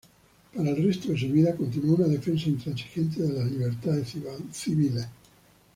Para 0.55 0.67
el 0.67 0.83
resto 0.83 1.09
de 1.11 1.17
su 1.19 1.27
vida 1.27 1.55
continuó 1.55 1.95
una 1.95 2.07
defensa 2.07 2.49
intransigente 2.49 3.21
de 3.21 3.33
las 3.33 3.51
libertades 3.51 4.15
civiles. 4.51 5.07